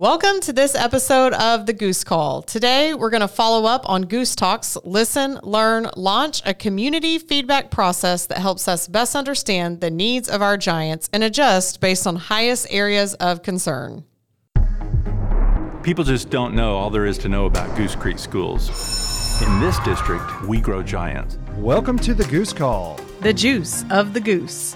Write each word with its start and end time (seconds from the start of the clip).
Welcome 0.00 0.40
to 0.40 0.52
this 0.52 0.74
episode 0.74 1.34
of 1.34 1.66
the 1.66 1.72
Goose 1.72 2.02
Call. 2.02 2.42
Today, 2.42 2.94
we're 2.94 3.10
going 3.10 3.20
to 3.20 3.28
follow 3.28 3.64
up 3.64 3.88
on 3.88 4.02
Goose 4.02 4.34
Talks 4.34 4.76
Listen, 4.82 5.38
Learn, 5.44 5.88
Launch, 5.94 6.42
a 6.44 6.52
community 6.52 7.16
feedback 7.20 7.70
process 7.70 8.26
that 8.26 8.38
helps 8.38 8.66
us 8.66 8.88
best 8.88 9.14
understand 9.14 9.80
the 9.80 9.92
needs 9.92 10.28
of 10.28 10.42
our 10.42 10.56
giants 10.56 11.08
and 11.12 11.22
adjust 11.22 11.80
based 11.80 12.08
on 12.08 12.16
highest 12.16 12.66
areas 12.70 13.14
of 13.14 13.44
concern. 13.44 14.02
People 15.84 16.02
just 16.02 16.28
don't 16.28 16.56
know 16.56 16.76
all 16.76 16.90
there 16.90 17.06
is 17.06 17.16
to 17.18 17.28
know 17.28 17.46
about 17.46 17.76
Goose 17.76 17.94
Creek 17.94 18.18
schools. 18.18 18.70
In 19.42 19.60
this 19.60 19.78
district, 19.84 20.24
we 20.42 20.60
grow 20.60 20.82
giants. 20.82 21.38
Welcome 21.56 22.00
to 22.00 22.14
the 22.14 22.24
Goose 22.24 22.52
Call. 22.52 22.98
The 23.20 23.32
juice 23.32 23.84
of 23.90 24.12
the 24.12 24.20
goose. 24.20 24.74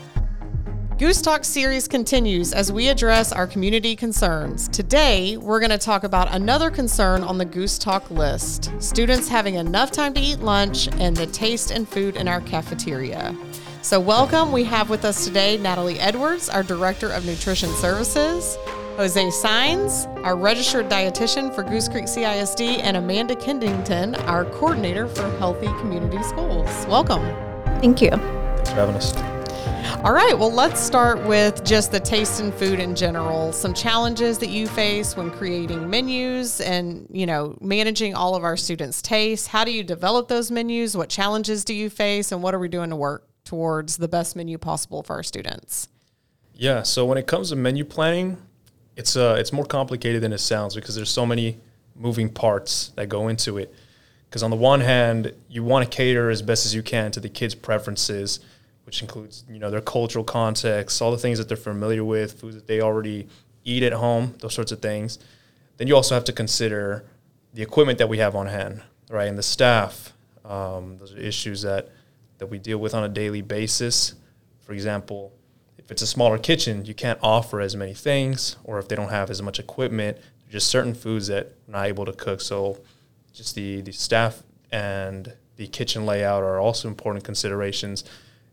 Goose 0.99 1.23
Talk 1.23 1.45
series 1.45 1.87
continues 1.87 2.53
as 2.53 2.73
we 2.73 2.89
address 2.89 3.31
our 3.31 3.47
community 3.47 3.95
concerns. 3.95 4.67
Today, 4.67 5.37
we're 5.37 5.61
going 5.61 5.71
to 5.71 5.79
talk 5.79 6.03
about 6.03 6.35
another 6.35 6.73
concern 6.73 7.23
on 7.23 7.39
the 7.39 7.45
Goose 7.45 7.79
Talk 7.79 8.11
list 8.11 8.73
students 8.81 9.29
having 9.29 9.55
enough 9.55 9.93
time 9.93 10.13
to 10.15 10.21
eat 10.21 10.41
lunch 10.41 10.89
and 10.95 11.17
the 11.17 11.29
taste 11.29 11.71
and 11.71 11.89
food 11.89 12.17
in 12.17 12.27
our 12.27 12.41
cafeteria. 12.41 13.33
So, 13.81 14.01
welcome. 14.01 14.51
We 14.51 14.65
have 14.65 14.91
with 14.91 15.05
us 15.05 15.25
today 15.25 15.57
Natalie 15.57 16.01
Edwards, 16.01 16.49
our 16.49 16.65
Director 16.65 17.11
of 17.11 17.25
Nutrition 17.25 17.71
Services, 17.75 18.57
Jose 18.97 19.25
Saenz, 19.29 20.09
our 20.25 20.35
registered 20.35 20.89
dietitian 20.89 21.55
for 21.55 21.63
Goose 21.63 21.89
Creek 21.89 22.07
CISD, 22.07 22.81
and 22.81 22.97
Amanda 22.97 23.37
Kennington, 23.37 24.17
our 24.27 24.47
coordinator 24.47 25.07
for 25.07 25.31
Healthy 25.39 25.69
Community 25.79 26.21
Schools. 26.25 26.67
Welcome. 26.89 27.23
Thank 27.81 28.03
you. 28.03 28.11
Thanks 28.11 28.71
for 28.71 28.77
having 28.77 28.97
us. 28.97 29.38
All 29.97 30.13
right, 30.13 30.39
well, 30.39 30.53
let's 30.53 30.81
start 30.81 31.25
with 31.25 31.65
just 31.65 31.91
the 31.91 31.99
taste 31.99 32.41
and 32.41 32.55
food 32.55 32.79
in 32.79 32.95
general. 32.95 33.53
Some 33.53 33.75
challenges 33.75 34.39
that 34.39 34.51
you 34.51 34.69
face 34.69 35.17
when 35.17 35.31
creating 35.31 35.89
menus 35.89 36.61
and, 36.61 37.09
you 37.11 37.27
know, 37.27 37.57
managing 37.61 38.15
all 38.15 38.37
of 38.37 38.45
our 38.45 38.57
students' 38.57 39.03
tastes. 39.03 39.47
How 39.47 39.65
do 39.65 39.73
you 39.73 39.83
develop 39.83 40.29
those 40.29 40.51
menus? 40.51 40.97
What 40.97 41.09
challenges 41.09 41.65
do 41.65 41.75
you 41.75 41.91
face? 41.91 42.31
And 42.31 42.43
what 42.43 42.55
are 42.55 42.59
we 42.59 42.69
doing 42.69 42.91
to 42.91 42.97
work 42.97 43.29
towards 43.45 43.97
the 43.97 44.07
best 44.07 44.37
menu 44.37 44.59
possible 44.59 45.03
for 45.03 45.17
our 45.17 45.23
students? 45.23 45.89
Yeah, 46.55 46.83
so 46.83 47.05
when 47.07 47.19
it 47.19 47.27
comes 47.27 47.49
to 47.49 47.57
menu 47.57 47.85
planning, 47.85 48.37
it's 48.95 49.17
uh 49.17 49.37
it's 49.39 49.53
more 49.53 49.65
complicated 49.65 50.23
than 50.23 50.33
it 50.33 50.39
sounds 50.39 50.75
because 50.75 50.95
there's 50.97 51.11
so 51.11 51.25
many 51.25 51.59
moving 51.97 52.29
parts 52.29 52.93
that 52.97 53.09
go 53.09 53.29
into 53.29 53.59
it. 53.59 53.75
Because 54.29 54.43
on 54.43 54.51
the 54.51 54.57
one 54.57 54.81
hand, 54.81 55.33
you 55.49 55.65
want 55.65 55.91
to 55.91 55.97
cater 55.97 56.31
as 56.31 56.43
best 56.43 56.67
as 56.67 56.75
you 56.75 56.83
can 56.83 57.11
to 57.13 57.21
the 57.21 57.29
kids' 57.29 57.55
preferences 57.55 58.41
which 58.89 59.03
includes 59.03 59.45
you 59.51 59.59
know 59.59 59.71
their 59.71 59.83
cultural 59.83 60.25
context, 60.25 61.03
all 61.03 61.11
the 61.11 61.19
things 61.19 61.37
that 61.37 61.47
they're 61.47 61.59
familiar 61.59 62.03
with, 62.03 62.41
foods 62.41 62.55
that 62.55 62.67
they 62.67 62.81
already 62.81 63.29
eat 63.63 63.83
at 63.83 63.93
home, 63.93 64.35
those 64.39 64.55
sorts 64.55 64.73
of 64.73 64.81
things. 64.81 65.19
Then 65.77 65.89
you 65.89 65.95
also 65.95 66.15
have 66.15 66.25
to 66.25 66.33
consider 66.33 67.05
the 67.53 67.61
equipment 67.61 67.99
that 67.99 68.09
we 68.09 68.17
have 68.17 68.35
on 68.35 68.47
hand, 68.47 68.81
right, 69.11 69.29
and 69.29 69.37
the 69.37 69.43
staff. 69.43 70.15
Um, 70.43 70.97
those 70.97 71.13
are 71.13 71.19
issues 71.19 71.61
that 71.63 71.91
that 72.39 72.47
we 72.47 72.59
deal 72.59 72.79
with 72.79 72.95
on 72.95 73.05
a 73.05 73.11
daily 73.11 73.43
basis. 73.43 74.15
For 74.63 74.73
example, 74.73 75.35
if 75.77 75.91
it's 75.91 76.01
a 76.01 76.07
smaller 76.07 76.39
kitchen, 76.39 76.87
you 76.87 76.95
can't 76.95 77.19
offer 77.23 77.61
as 77.61 77.77
many 77.77 77.93
things, 77.93 78.57
or 78.65 78.79
if 78.79 78.89
they 78.89 78.97
don't 78.97 79.11
have 79.11 79.29
as 79.29 79.43
much 79.43 79.59
equipment, 79.59 80.17
just 80.51 80.69
certain 80.69 80.95
foods 80.95 81.27
that 81.27 81.53
we're 81.67 81.73
not 81.73 81.89
able 81.89 82.07
to 82.07 82.15
cook. 82.15 82.41
So, 82.41 82.79
just 83.35 83.55
the 83.55 83.83
the 83.83 83.93
staff 83.93 84.43
and 84.73 85.35
the 85.57 85.67
kitchen 85.67 86.07
layout 86.07 86.43
are 86.43 86.59
also 86.59 86.89
important 86.89 87.27
considerations. 87.27 88.05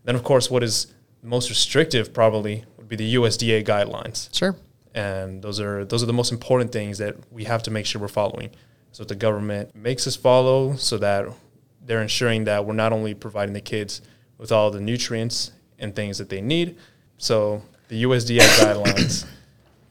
Then, 0.06 0.16
of 0.16 0.24
course, 0.24 0.50
what 0.50 0.64
is 0.64 0.94
most 1.22 1.50
restrictive 1.50 2.14
probably 2.14 2.64
would 2.78 2.88
be 2.88 2.96
the 2.96 3.16
USDA 3.16 3.66
guidelines. 3.66 4.34
Sure. 4.34 4.56
And 4.94 5.42
those 5.42 5.60
are 5.60 5.84
those 5.84 6.02
are 6.02 6.06
the 6.06 6.14
most 6.14 6.32
important 6.32 6.72
things 6.72 7.00
that 7.00 7.16
we 7.32 7.44
have 7.44 7.64
to 7.64 7.72
make 7.72 7.86
sure 7.86 8.00
we're 8.00 8.08
following. 8.08 8.52
So 8.92 9.04
the 9.04 9.16
government 9.16 9.76
makes 9.76 10.08
us 10.08 10.16
follow, 10.16 10.76
so 10.78 10.98
that 11.00 11.28
they're 11.86 12.02
ensuring 12.02 12.46
that 12.46 12.66
we're 12.66 12.74
not 12.74 12.94
only 12.94 13.14
providing 13.14 13.54
the 13.54 13.62
kids 13.62 14.02
with 14.38 14.52
all 14.52 14.72
the 14.72 14.80
nutrients 14.80 15.52
and 15.78 15.94
things 15.94 16.18
that 16.18 16.30
they 16.30 16.42
need. 16.42 16.78
So 17.18 17.62
the 17.90 18.04
USDA 18.04 18.40
guidelines, 18.60 19.26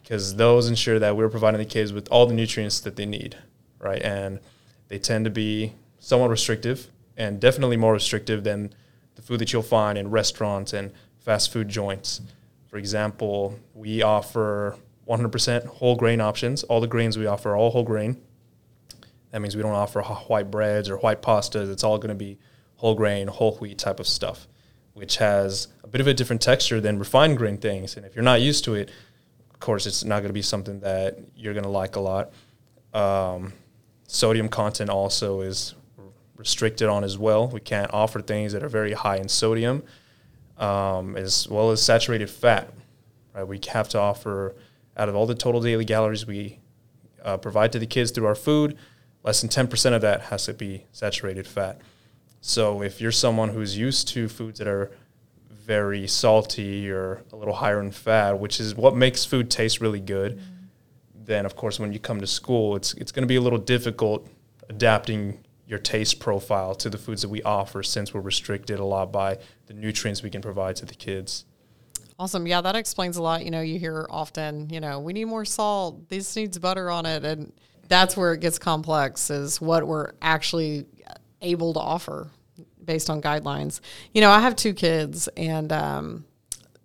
because 0.03 0.37
those 0.37 0.69
ensure 0.69 0.99
that 0.99 1.17
we're 1.17 1.29
providing 1.29 1.59
the 1.59 1.67
kids 1.67 1.93
with 1.93 2.09
all 2.11 2.25
the 2.25 2.35
nutrients 2.35 2.81
that 2.81 2.97
they 2.97 3.07
need, 3.07 3.37
right? 3.79 4.01
And 4.03 4.41
they 4.89 4.99
tend 4.99 5.27
to 5.27 5.31
be 5.31 5.75
somewhat 5.99 6.31
restrictive, 6.31 6.91
and 7.17 7.41
definitely 7.41 7.77
more 7.77 7.93
restrictive 7.93 8.43
than 8.45 8.73
the 9.15 9.23
food 9.23 9.41
that 9.41 9.53
you'll 9.53 9.63
find 9.63 9.97
in 9.99 10.11
restaurants 10.11 10.73
and 10.73 10.93
fast 11.19 11.53
food 11.53 11.69
joints. 11.69 12.21
For 12.67 12.77
example, 12.77 13.59
we 13.73 14.03
offer 14.03 14.77
100% 15.09 15.67
whole 15.67 15.97
grain 15.97 16.21
options. 16.21 16.63
All 16.65 16.81
the 16.81 16.87
grains 16.87 17.17
we 17.17 17.27
offer 17.27 17.51
are 17.51 17.57
all 17.57 17.71
whole 17.71 17.85
grain. 17.85 18.21
That 19.31 19.41
means 19.41 19.57
we 19.57 19.63
don't 19.63 19.73
offer 19.73 20.03
white 20.03 20.51
breads 20.51 20.89
or 20.89 20.97
white 20.99 21.23
pastas. 21.23 21.71
It's 21.71 21.85
all 21.85 21.99
going 21.99 22.11
to 22.11 22.15
be 22.15 22.39
whole 22.77 22.95
grain, 22.95 23.27
whole 23.29 23.57
wheat 23.57 23.79
type 23.79 24.01
of 24.01 24.07
stuff, 24.07 24.47
which 24.93 25.17
has 25.17 25.69
a 25.83 25.89
bit 25.89 26.01
of 26.01 26.07
a 26.07 26.15
different 26.15 26.43
texture 26.43 26.81
than 26.81 26.99
refined 26.99 27.37
grain 27.37 27.59
things. 27.59 27.97
And 27.97 28.07
if 28.07 28.15
you're 28.15 28.25
not 28.25 28.41
used 28.41 28.65
to 28.65 28.75
it, 28.75 28.91
of 29.53 29.61
course, 29.61 29.87
it's 29.87 30.05
not 30.05 30.21
going 30.21 30.29
to 30.29 30.35
be 30.35 30.43
something 30.43 30.81
that 30.81 31.19
you're 31.35 31.55
going 31.55 31.65
to 31.65 31.71
like 31.71 31.97
a 31.97 32.01
lot. 32.01 32.33
Um, 32.93 33.53
sodium 34.07 34.49
content 34.49 34.91
also 34.91 35.41
is 35.41 35.75
restricted 36.37 36.89
on 36.89 37.05
as 37.05 37.17
well. 37.17 37.49
We 37.49 37.61
can't 37.61 37.93
offer 37.93 38.21
things 38.21 38.53
that 38.53 38.63
are 38.63 38.69
very 38.69 38.93
high 38.93 39.17
in 39.17 39.29
sodium, 39.29 39.83
um, 40.59 41.17
as 41.17 41.49
well 41.49 41.71
as 41.71 41.83
saturated 41.83 42.31
fat. 42.31 42.73
Right, 43.35 43.47
we 43.47 43.61
have 43.73 43.89
to 43.91 43.99
offer 43.99 44.55
out 44.97 45.09
of 45.09 45.17
all 45.17 45.27
the 45.27 45.35
total 45.35 45.61
daily 45.61 45.85
calories 45.85 46.27
we 46.27 46.61
uh, 47.25 47.37
provide 47.37 47.73
to 47.73 47.79
the 47.79 47.87
kids 47.87 48.11
through 48.11 48.27
our 48.27 48.35
food, 48.35 48.77
less 49.23 49.41
than 49.41 49.51
ten 49.51 49.67
percent 49.67 49.95
of 49.95 50.03
that 50.03 50.23
has 50.23 50.45
to 50.45 50.55
be 50.55 50.85
saturated 50.93 51.47
fat. 51.47 51.81
So 52.41 52.83
if 52.83 53.01
you're 53.01 53.13
someone 53.13 53.49
who's 53.49 53.77
used 53.79 54.09
to 54.09 54.29
foods 54.29 54.59
that 54.59 54.69
are 54.69 54.91
very 55.51 56.07
salty 56.07 56.91
or 56.91 57.23
a 57.33 57.37
little 57.37 57.55
higher 57.55 57.81
in 57.81 57.91
fat, 57.91 58.39
which 58.39 58.61
is 58.61 58.75
what 58.75 58.95
makes 58.95 59.25
food 59.25 59.51
taste 59.51 59.81
really 59.81 60.01
good, 60.01 60.37
mm-hmm. 60.37 61.25
then 61.25 61.47
of 61.47 61.57
course 61.57 61.81
when 61.81 61.93
you 61.93 61.99
come 61.99 62.21
to 62.21 62.27
school, 62.27 62.77
it's 62.77 62.93
it's 62.95 63.13
going 63.13 63.23
to 63.23 63.27
be 63.27 63.37
a 63.37 63.41
little 63.41 63.59
difficult 63.59 64.29
adapting 64.69 65.39
your 65.67 65.79
taste 65.79 66.21
profile 66.21 66.75
to 66.75 66.91
the 66.91 66.99
foods 66.99 67.23
that 67.23 67.29
we 67.29 67.43
offer 67.43 67.83
since 67.83 68.13
we're 68.13 68.21
restricted 68.21 68.79
a 68.79 68.85
lot 68.85 69.11
by 69.11 69.39
the 69.67 69.75
nutrients 69.75 70.23
we 70.23 70.31
can 70.31 70.43
provide 70.43 70.77
to 70.77 70.87
the 70.87 70.95
kids. 70.95 71.45
Awesome. 72.19 72.47
Yeah, 72.47 72.61
that 72.61 72.77
explains 72.77 73.17
a 73.17 73.23
lot. 73.23 73.45
You 73.45 73.51
know, 73.51 73.61
you 73.61 73.79
hear 73.79 74.07
often, 74.09 74.69
you 74.71 74.81
know, 74.81 75.01
we 75.01 75.13
need 75.13 75.25
more 75.25 75.45
salt. 75.45 76.09
This 76.09 76.37
needs 76.37 76.59
butter 76.59 76.91
on 76.91 77.07
it. 77.07 77.25
And 77.25 77.53
that's 77.89 78.17
where 78.17 78.33
it 78.35 78.41
gets 78.41 78.59
complex 78.59 79.31
is 79.31 79.61
what 79.61 79.87
we're 79.87 80.13
actually 80.23 80.87
able 81.41 81.73
to 81.75 81.81
offer 81.81 82.31
based 82.85 83.11
on 83.11 83.21
guidelines. 83.21 83.81
You 84.13 84.21
know, 84.21 84.31
I 84.31 84.41
have 84.41 84.55
two 84.55 84.75
kids 84.75 85.29
and 85.37 85.73
um, 85.73 86.25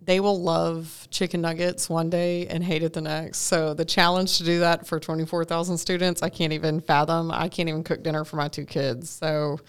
they 0.01 0.19
will 0.19 0.41
love 0.41 1.07
chicken 1.11 1.41
nuggets 1.41 1.89
one 1.89 2.09
day 2.09 2.47
and 2.47 2.63
hate 2.63 2.83
it 2.83 2.93
the 2.93 3.01
next. 3.01 3.39
So 3.39 3.73
the 3.73 3.85
challenge 3.85 4.37
to 4.37 4.43
do 4.43 4.59
that 4.59 4.87
for 4.87 4.99
24,000 4.99 5.77
students, 5.77 6.23
I 6.23 6.29
can't 6.29 6.53
even 6.53 6.79
fathom. 6.79 7.31
I 7.31 7.49
can't 7.49 7.69
even 7.69 7.83
cook 7.83 8.01
dinner 8.03 8.23
for 8.23 8.37
my 8.37 8.47
two 8.47 8.65
kids. 8.65 9.09
So, 9.09 9.59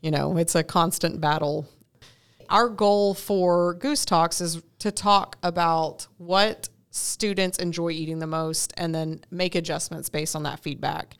you 0.00 0.10
know, 0.10 0.36
it's 0.36 0.54
a 0.54 0.64
constant 0.64 1.20
battle. 1.20 1.66
Our 2.48 2.68
goal 2.68 3.14
for 3.14 3.74
Goose 3.74 4.04
Talks 4.04 4.40
is 4.40 4.62
to 4.80 4.90
talk 4.90 5.36
about 5.42 6.06
what 6.16 6.68
students 6.98 7.58
enjoy 7.58 7.90
eating 7.90 8.18
the 8.18 8.26
most 8.26 8.72
and 8.76 8.94
then 8.94 9.24
make 9.30 9.54
adjustments 9.54 10.08
based 10.08 10.36
on 10.36 10.42
that 10.44 10.60
feedback. 10.60 11.16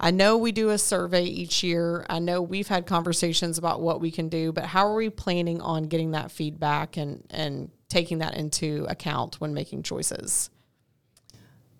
I 0.00 0.10
know 0.10 0.36
we 0.36 0.52
do 0.52 0.70
a 0.70 0.78
survey 0.78 1.24
each 1.24 1.62
year. 1.62 2.06
I 2.08 2.20
know 2.20 2.40
we've 2.40 2.68
had 2.68 2.86
conversations 2.86 3.58
about 3.58 3.80
what 3.80 4.00
we 4.00 4.10
can 4.10 4.28
do, 4.28 4.52
but 4.52 4.64
how 4.64 4.86
are 4.86 4.94
we 4.94 5.10
planning 5.10 5.60
on 5.60 5.84
getting 5.84 6.12
that 6.12 6.30
feedback 6.30 6.96
and 6.96 7.24
and 7.30 7.70
taking 7.88 8.18
that 8.18 8.36
into 8.36 8.86
account 8.88 9.40
when 9.40 9.54
making 9.54 9.82
choices? 9.82 10.50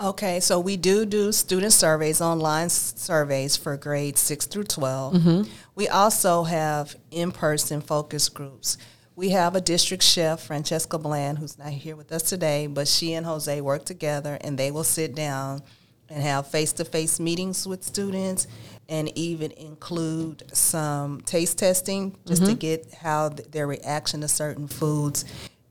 Okay, 0.01 0.39
so 0.39 0.61
we 0.61 0.77
do 0.77 1.05
do 1.05 1.33
student 1.33 1.73
surveys, 1.73 2.21
online 2.21 2.69
surveys 2.71 3.56
for 3.56 3.77
grades 3.77 4.21
6 4.21 4.47
through 4.47 4.65
12. 4.65 5.15
Mm-hmm. 5.15 5.51
We 5.75 5.89
also 5.89 6.44
have 6.44 6.97
in 7.11 7.33
person 7.33 7.81
focus 7.81 8.29
groups. 8.29 8.79
We 9.19 9.31
have 9.31 9.56
a 9.56 9.61
district 9.61 10.05
chef, 10.05 10.44
Francesca 10.44 10.97
Bland, 10.97 11.38
who's 11.38 11.59
not 11.59 11.70
here 11.70 11.97
with 11.97 12.12
us 12.12 12.23
today, 12.23 12.69
but 12.69 12.87
she 12.87 13.15
and 13.15 13.26
Jose 13.26 13.61
work 13.61 13.85
together 13.85 14.38
and 14.43 14.56
they 14.56 14.70
will 14.70 14.85
sit 14.85 15.17
down 15.17 15.61
and 16.09 16.23
have 16.23 16.47
face 16.47 16.73
to 16.75 16.85
face 16.85 17.19
meetings 17.19 17.67
with 17.67 17.82
students 17.82 18.47
and 18.88 19.11
even 19.19 19.50
include 19.50 20.44
some 20.53 21.20
taste 21.23 21.59
testing 21.59 22.17
just 22.29 22.43
mm-hmm. 22.43 22.53
to 22.53 22.56
get 22.59 22.94
how 22.94 23.31
th- 23.31 23.50
their 23.50 23.67
reaction 23.67 24.20
to 24.20 24.29
certain 24.29 24.69
foods 24.69 25.25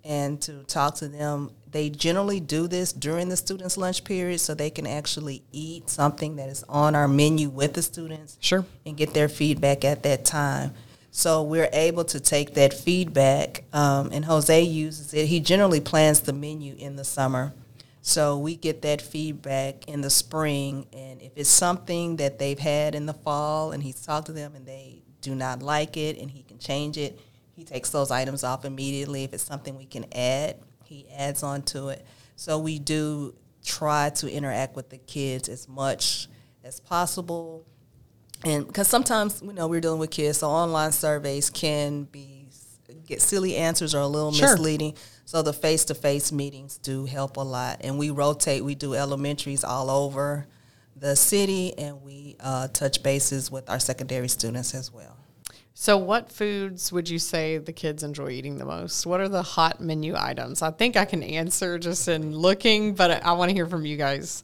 and 0.04 0.42
to 0.42 0.66
talk 0.66 0.96
to 0.96 1.08
them. 1.08 1.52
They 1.72 1.90
generally 1.90 2.42
do 2.42 2.68
this 2.68 2.92
during 2.92 3.30
the 3.30 3.38
students' 3.38 3.78
lunch 3.78 4.04
period 4.04 4.42
so 4.42 4.56
they 4.56 4.72
can 4.72 4.86
actually 4.86 5.42
eat 5.54 5.90
something 5.90 6.36
that 6.36 6.50
is 6.50 6.66
on 6.68 6.96
our 6.96 7.08
menu 7.08 7.48
with 7.48 7.76
the 7.76 7.82
students. 7.82 8.38
Sure. 8.42 8.66
And 8.86 8.98
get 8.98 9.14
their 9.14 9.30
feedback 9.30 9.86
at 9.86 10.04
that 10.04 10.26
time. 10.26 10.74
So 11.18 11.42
we're 11.42 11.70
able 11.74 12.04
to 12.06 12.20
take 12.20 12.54
that 12.54 12.76
feedback, 12.76 13.64
um, 13.74 14.12
and 14.14 14.24
Jose 14.24 14.62
uses 14.62 15.16
it. 15.16 15.26
He 15.26 15.40
generally 15.40 15.82
plans 15.82 16.20
the 16.20 16.32
menu 16.32 16.76
in 16.78 16.96
the 16.96 17.04
summer. 17.04 17.56
So 18.04 18.38
we 18.38 18.56
get 18.56 18.84
that 18.84 19.02
feedback 19.02 19.90
in 19.90 20.02
the 20.02 20.12
spring, 20.12 20.86
and 20.94 21.20
if 21.20 21.32
it's 21.36 21.50
something 21.50 22.18
that 22.18 22.38
they've 22.38 22.60
had 22.60 22.94
in 22.94 23.08
the 23.08 23.16
fall, 23.16 23.72
and 23.72 23.82
he's 23.82 24.00
talked 24.00 24.28
to 24.28 24.32
them 24.32 24.54
and 24.54 24.68
they 24.68 25.02
do 25.22 25.34
not 25.34 25.64
like 25.64 25.98
it, 25.98 26.20
and 26.20 26.30
he 26.30 26.44
can 26.44 26.60
change 26.60 27.00
it, 27.00 27.20
he 27.56 27.64
takes 27.64 27.90
those 27.90 28.12
items 28.12 28.44
off 28.44 28.64
immediately. 28.64 29.24
If 29.24 29.34
it's 29.34 29.42
something 29.42 29.76
we 29.76 29.88
can 29.88 30.06
add, 30.14 30.58
he 30.84 31.08
adds 31.18 31.42
on 31.42 31.64
to 31.64 31.90
it. 31.90 32.06
So 32.36 32.60
we 32.60 32.78
do 32.78 33.34
try 33.66 34.12
to 34.18 34.32
interact 34.32 34.76
with 34.76 34.92
the 34.92 35.00
kids 35.00 35.50
as 35.50 35.68
much 35.68 36.28
as 36.64 36.80
possible 36.80 37.66
and 38.48 38.68
because 38.68 38.88
sometimes 38.88 39.42
you 39.42 39.54
know 39.54 39.68
we're 39.68 39.82
dealing 39.82 40.00
with 40.00 40.12
kids 40.12 40.38
so 40.40 40.48
online 40.48 40.92
surveys 40.92 41.50
can 41.50 42.04
be 42.04 42.34
get 43.06 43.22
silly 43.22 43.56
answers 43.56 43.96
or 43.96 44.02
a 44.02 44.08
little 44.08 44.32
Sure. 44.34 44.50
misleading 44.50 44.94
so 45.26 45.42
the 45.42 45.54
face-to-face 45.54 46.32
meetings 46.32 46.78
do 46.78 47.06
help 47.06 47.38
a 47.38 47.42
lot 47.42 47.78
and 47.82 47.98
we 47.98 48.10
rotate 48.10 48.64
we 48.64 48.76
do 48.76 48.96
elementaries 48.96 49.64
all 49.64 49.90
over 49.90 50.46
the 50.96 51.16
city 51.16 51.78
and 51.78 52.02
we 52.04 52.36
uh, 52.40 52.68
touch 52.70 53.02
bases 53.04 53.50
with 53.52 53.70
our 53.70 53.80
secondary 53.80 54.28
students 54.28 54.74
as 54.74 54.92
well 54.92 55.16
So, 55.74 55.96
what 55.98 56.32
foods 56.32 56.92
would 56.92 57.08
you 57.08 57.20
say 57.20 57.60
the 57.60 57.72
kids 57.72 58.02
enjoy 58.04 58.30
eating 58.32 58.58
the 58.58 58.66
most? 58.66 59.06
What 59.06 59.20
are 59.22 59.30
the 59.30 59.44
hot 59.44 59.80
menu 59.80 60.16
items? 60.18 60.64
I 60.64 60.72
think 60.72 60.98
I 60.98 61.06
can 61.06 61.22
answer 61.22 61.78
just 61.78 62.08
in 62.08 62.36
looking, 62.36 62.96
but 62.96 63.12
I, 63.12 63.18
I 63.30 63.32
want 63.38 63.50
to 63.52 63.56
hear 63.56 63.68
from 63.68 63.86
you 63.86 63.96
guys. 63.96 64.44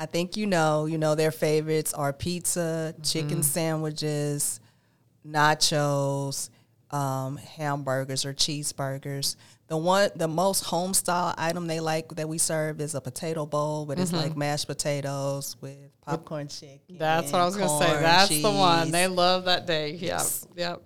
I 0.00 0.06
think 0.06 0.38
you 0.38 0.46
know, 0.46 0.86
you 0.86 0.96
know 0.96 1.14
their 1.14 1.30
favorites 1.30 1.92
are 1.92 2.10
pizza, 2.14 2.94
chicken 3.02 3.42
sandwiches, 3.42 4.58
nachos, 5.28 6.48
um, 6.90 7.36
hamburgers 7.36 8.24
or 8.24 8.32
cheeseburgers. 8.32 9.36
The 9.68 9.76
one, 9.76 10.10
the 10.16 10.26
most 10.26 10.64
home 10.64 10.94
style 10.94 11.34
item 11.36 11.66
they 11.66 11.80
like 11.80 12.08
that 12.16 12.28
we 12.28 12.38
serve 12.38 12.80
is 12.80 12.94
a 12.94 13.00
potato 13.00 13.44
bowl, 13.44 13.84
but 13.84 13.98
it's 13.98 14.12
like 14.12 14.36
mashed 14.36 14.66
potatoes 14.66 15.56
with 15.60 15.76
popcorn 16.00 16.48
chicken. 16.48 16.96
That's 16.98 17.30
what 17.30 17.42
I 17.42 17.44
was 17.44 17.56
going 17.56 17.68
to 17.68 17.86
say. 17.86 18.00
That's 18.00 18.42
the 18.42 18.50
one. 18.50 18.90
They 18.90 19.06
love 19.06 19.44
that 19.44 19.66
day. 19.66 19.92
Yes. 19.92 20.46
Yep. 20.56 20.58
Yep. 20.58 20.82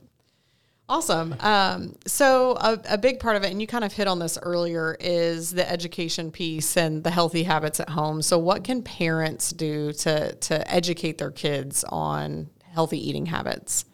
Awesome. 0.86 1.34
Um, 1.40 1.96
so 2.06 2.56
a, 2.60 2.78
a 2.90 2.98
big 2.98 3.18
part 3.18 3.36
of 3.36 3.42
it, 3.42 3.50
and 3.50 3.60
you 3.60 3.66
kind 3.66 3.84
of 3.84 3.92
hit 3.92 4.06
on 4.06 4.18
this 4.18 4.38
earlier, 4.42 4.96
is 5.00 5.50
the 5.50 5.68
education 5.70 6.30
piece 6.30 6.76
and 6.76 7.02
the 7.02 7.10
healthy 7.10 7.42
habits 7.42 7.80
at 7.80 7.88
home. 7.88 8.20
So 8.20 8.38
what 8.38 8.64
can 8.64 8.82
parents 8.82 9.50
do 9.50 9.92
to 9.94 10.34
to 10.34 10.70
educate 10.70 11.16
their 11.16 11.30
kids 11.30 11.84
on 11.88 12.50
healthy 12.74 13.08
eating 13.08 13.26
habits? 13.26 13.86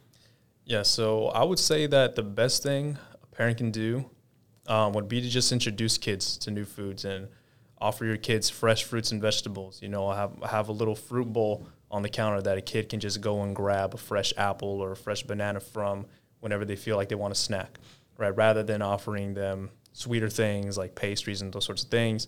Yeah, 0.64 0.82
so 0.82 1.28
I 1.28 1.44
would 1.44 1.60
say 1.60 1.86
that 1.86 2.16
the 2.16 2.22
best 2.22 2.62
thing 2.62 2.98
a 3.22 3.26
parent 3.26 3.58
can 3.58 3.70
do 3.70 4.10
um, 4.66 4.92
would 4.92 5.08
be 5.08 5.20
to 5.20 5.28
just 5.28 5.52
introduce 5.52 5.96
kids 5.96 6.36
to 6.38 6.50
new 6.50 6.64
foods 6.64 7.04
and 7.04 7.28
offer 7.78 8.04
your 8.04 8.16
kids 8.16 8.50
fresh 8.50 8.84
fruits 8.84 9.12
and 9.12 9.22
vegetables. 9.22 9.80
You 9.80 9.90
know, 9.90 10.10
have 10.10 10.32
have 10.42 10.68
a 10.68 10.72
little 10.72 10.96
fruit 10.96 11.32
bowl 11.32 11.68
on 11.88 12.02
the 12.02 12.08
counter 12.08 12.40
that 12.42 12.58
a 12.58 12.60
kid 12.60 12.88
can 12.88 13.00
just 13.00 13.20
go 13.20 13.42
and 13.42 13.54
grab 13.54 13.94
a 13.94 13.96
fresh 13.96 14.32
apple 14.36 14.80
or 14.80 14.92
a 14.92 14.96
fresh 14.96 15.22
banana 15.22 15.60
from 15.60 16.06
whenever 16.40 16.64
they 16.64 16.76
feel 16.76 16.96
like 16.96 17.08
they 17.08 17.14
want 17.14 17.32
a 17.32 17.36
snack, 17.36 17.78
right? 18.18 18.34
Rather 18.36 18.62
than 18.62 18.82
offering 18.82 19.34
them 19.34 19.70
sweeter 19.92 20.28
things 20.28 20.78
like 20.78 20.94
pastries 20.94 21.42
and 21.42 21.52
those 21.52 21.64
sorts 21.64 21.82
of 21.84 21.90
things, 21.90 22.26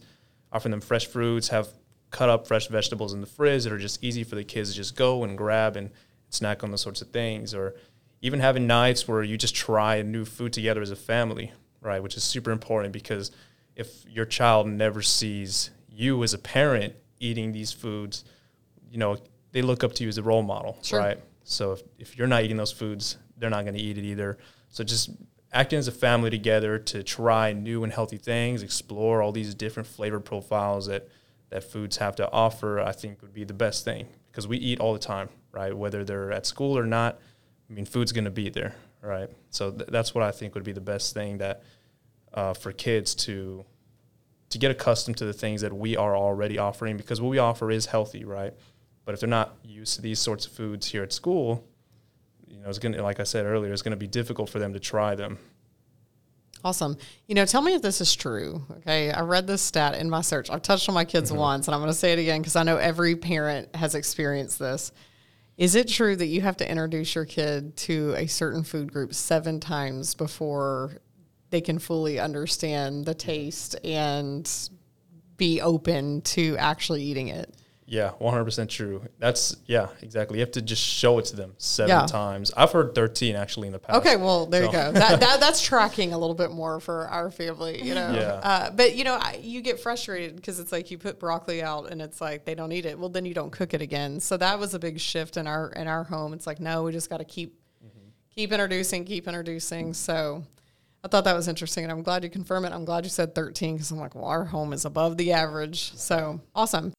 offering 0.52 0.70
them 0.70 0.80
fresh 0.80 1.06
fruits, 1.06 1.48
have 1.48 1.68
cut 2.10 2.28
up 2.28 2.46
fresh 2.46 2.68
vegetables 2.68 3.14
in 3.14 3.20
the 3.20 3.26
fridge 3.26 3.64
that 3.64 3.72
are 3.72 3.78
just 3.78 4.02
easy 4.04 4.22
for 4.24 4.34
the 4.34 4.44
kids 4.44 4.70
to 4.70 4.76
just 4.76 4.96
go 4.96 5.24
and 5.24 5.38
grab 5.38 5.76
and 5.76 5.90
snack 6.28 6.62
on 6.62 6.70
those 6.70 6.82
sorts 6.82 7.00
of 7.00 7.08
things, 7.10 7.54
or 7.54 7.74
even 8.20 8.40
having 8.40 8.66
nights 8.66 9.08
where 9.08 9.22
you 9.22 9.36
just 9.38 9.54
try 9.54 9.96
a 9.96 10.04
new 10.04 10.24
food 10.24 10.52
together 10.52 10.82
as 10.82 10.90
a 10.90 10.96
family, 10.96 11.52
right? 11.80 12.02
Which 12.02 12.16
is 12.16 12.22
super 12.24 12.50
important 12.50 12.92
because 12.92 13.30
if 13.76 14.04
your 14.08 14.26
child 14.26 14.66
never 14.68 15.00
sees 15.02 15.70
you 15.88 16.22
as 16.22 16.34
a 16.34 16.38
parent 16.38 16.94
eating 17.20 17.52
these 17.52 17.72
foods, 17.72 18.24
you 18.90 18.98
know, 18.98 19.16
they 19.52 19.62
look 19.62 19.82
up 19.82 19.94
to 19.94 20.02
you 20.04 20.08
as 20.08 20.18
a 20.18 20.22
role 20.22 20.42
model, 20.42 20.78
Sure. 20.82 20.98
right? 20.98 21.18
So 21.44 21.72
if, 21.72 21.82
if 21.98 22.16
you're 22.18 22.26
not 22.28 22.42
eating 22.44 22.56
those 22.58 22.72
foods, 22.72 23.16
they're 23.42 23.50
not 23.50 23.64
going 23.64 23.74
to 23.74 23.80
eat 23.80 23.98
it 23.98 24.04
either. 24.04 24.38
So 24.70 24.84
just 24.84 25.10
acting 25.52 25.78
as 25.78 25.88
a 25.88 25.92
family 25.92 26.30
together 26.30 26.78
to 26.78 27.02
try 27.02 27.52
new 27.52 27.82
and 27.82 27.92
healthy 27.92 28.16
things, 28.16 28.62
explore 28.62 29.20
all 29.20 29.32
these 29.32 29.54
different 29.54 29.88
flavor 29.88 30.20
profiles 30.20 30.86
that 30.86 31.08
that 31.50 31.64
foods 31.64 31.98
have 31.98 32.16
to 32.16 32.30
offer, 32.32 32.80
I 32.80 32.92
think 32.92 33.20
would 33.20 33.34
be 33.34 33.44
the 33.44 33.52
best 33.52 33.84
thing 33.84 34.06
because 34.30 34.48
we 34.48 34.56
eat 34.56 34.80
all 34.80 34.94
the 34.94 34.98
time, 34.98 35.28
right? 35.50 35.76
Whether 35.76 36.02
they're 36.02 36.32
at 36.32 36.46
school 36.46 36.78
or 36.78 36.86
not, 36.86 37.18
I 37.68 37.72
mean, 37.74 37.84
food's 37.84 38.10
going 38.12 38.24
to 38.24 38.30
be 38.30 38.48
there, 38.48 38.74
right? 39.02 39.28
So 39.50 39.70
th- 39.70 39.90
that's 39.90 40.14
what 40.14 40.24
I 40.24 40.30
think 40.30 40.54
would 40.54 40.64
be 40.64 40.72
the 40.72 40.80
best 40.80 41.12
thing 41.12 41.38
that 41.38 41.62
uh, 42.32 42.54
for 42.54 42.72
kids 42.72 43.14
to 43.26 43.66
to 44.48 44.58
get 44.58 44.70
accustomed 44.70 45.16
to 45.16 45.24
the 45.24 45.32
things 45.32 45.62
that 45.62 45.72
we 45.72 45.96
are 45.96 46.14
already 46.14 46.58
offering 46.58 46.96
because 46.96 47.20
what 47.20 47.30
we 47.30 47.38
offer 47.38 47.70
is 47.70 47.86
healthy, 47.86 48.24
right? 48.24 48.54
But 49.04 49.14
if 49.14 49.20
they're 49.20 49.28
not 49.28 49.56
used 49.64 49.96
to 49.96 50.02
these 50.02 50.18
sorts 50.18 50.46
of 50.46 50.52
foods 50.52 50.86
here 50.86 51.02
at 51.02 51.12
school, 51.12 51.64
you 52.52 52.60
know, 52.60 52.68
it's 52.68 52.78
gonna, 52.78 53.02
like 53.02 53.18
I 53.18 53.24
said 53.24 53.46
earlier, 53.46 53.72
it's 53.72 53.82
gonna 53.82 53.96
be 53.96 54.06
difficult 54.06 54.50
for 54.50 54.58
them 54.58 54.74
to 54.74 54.80
try 54.80 55.14
them. 55.14 55.38
Awesome. 56.64 56.96
You 57.26 57.34
know, 57.34 57.44
tell 57.44 57.62
me 57.62 57.74
if 57.74 57.82
this 57.82 58.00
is 58.00 58.14
true. 58.14 58.62
Okay. 58.78 59.10
I 59.10 59.22
read 59.22 59.46
this 59.46 59.62
stat 59.62 59.96
in 59.98 60.08
my 60.08 60.20
search. 60.20 60.48
I've 60.48 60.62
touched 60.62 60.88
on 60.88 60.94
my 60.94 61.04
kids 61.04 61.30
mm-hmm. 61.30 61.40
once, 61.40 61.66
and 61.66 61.74
I'm 61.74 61.80
going 61.80 61.90
to 61.90 61.98
say 61.98 62.12
it 62.12 62.20
again 62.20 62.40
because 62.40 62.54
I 62.54 62.62
know 62.62 62.76
every 62.76 63.16
parent 63.16 63.74
has 63.74 63.96
experienced 63.96 64.60
this. 64.60 64.92
Is 65.56 65.74
it 65.74 65.88
true 65.88 66.14
that 66.14 66.26
you 66.26 66.40
have 66.40 66.56
to 66.58 66.70
introduce 66.70 67.14
your 67.14 67.24
kid 67.24 67.76
to 67.78 68.14
a 68.16 68.26
certain 68.26 68.62
food 68.62 68.92
group 68.92 69.12
seven 69.12 69.58
times 69.58 70.14
before 70.14 70.98
they 71.50 71.60
can 71.60 71.78
fully 71.78 72.20
understand 72.20 73.06
the 73.06 73.14
mm-hmm. 73.14 73.28
taste 73.28 73.76
and 73.84 74.48
be 75.36 75.60
open 75.60 76.22
to 76.22 76.56
actually 76.58 77.02
eating 77.02 77.26
it? 77.26 77.52
Yeah, 77.92 78.12
100% 78.22 78.70
true. 78.70 79.02
That's, 79.18 79.54
yeah, 79.66 79.88
exactly. 80.00 80.38
You 80.38 80.40
have 80.46 80.52
to 80.52 80.62
just 80.62 80.82
show 80.82 81.18
it 81.18 81.26
to 81.26 81.36
them 81.36 81.52
seven 81.58 81.90
Yeah. 81.90 82.06
times. 82.06 82.50
I've 82.56 82.72
heard 82.72 82.94
13 82.94 83.36
actually 83.36 83.66
in 83.66 83.72
the 83.74 83.78
past. 83.78 83.98
Okay, 83.98 84.16
well 84.16 84.46
there 84.46 84.64
you 84.64 84.72
go. 84.72 84.92
That, 84.92 85.20
that 85.20 85.40
that's 85.40 85.60
tracking 85.60 86.14
a 86.14 86.18
little 86.18 86.34
bit 86.34 86.50
more 86.52 86.80
for 86.80 87.06
our 87.08 87.30
family, 87.30 87.82
you 87.82 87.94
know. 87.94 88.10
Yeah. 88.14 88.40
Uh, 88.42 88.70
but 88.70 88.96
you 88.96 89.04
know, 89.04 89.16
I, 89.20 89.38
you 89.42 89.60
get 89.60 89.78
frustrated 89.78 90.36
because 90.36 90.58
it's 90.58 90.72
like 90.72 90.90
you 90.90 90.96
put 90.96 91.20
broccoli 91.20 91.62
out 91.62 91.90
and 91.92 92.00
it's 92.00 92.18
like 92.18 92.46
they 92.46 92.54
don't 92.54 92.72
eat 92.72 92.86
it. 92.86 92.98
Well, 92.98 93.10
then 93.10 93.26
you 93.26 93.34
don't 93.34 93.52
cook 93.52 93.74
it 93.74 93.82
again. 93.82 94.20
So 94.20 94.38
that 94.38 94.58
was 94.58 94.72
a 94.72 94.78
big 94.78 94.98
shift 94.98 95.36
in 95.36 95.46
our 95.46 95.68
in 95.72 95.86
our 95.86 96.04
home. 96.04 96.32
It's 96.32 96.46
like 96.46 96.60
no, 96.60 96.84
we 96.84 96.92
just 96.92 97.10
got 97.10 97.18
to 97.18 97.26
keep 97.26 97.60
keep 98.34 98.52
introducing, 98.52 99.04
keep 99.04 99.28
introducing. 99.28 99.92
So. 99.92 100.44
I 101.04 101.08
thought 101.08 101.24
that 101.24 101.34
was 101.34 101.48
interesting, 101.48 101.82
and 101.82 101.90
I'm 101.90 102.04
glad 102.04 102.22
you 102.22 102.30
confirm 102.30 102.64
it. 102.64 102.72
I'm 102.72 102.84
glad 102.84 103.02
you 103.02 103.10
said 103.10 103.34
13 103.34 103.74
because 103.74 103.90
I'm 103.90 103.98
like, 103.98 104.14
well, 104.14 104.26
our 104.26 104.44
home 104.44 104.72
is 104.72 104.84
above 104.84 105.16
the 105.16 105.32
average. 105.32 105.92
So 105.96 106.40
awesome. 106.54 106.92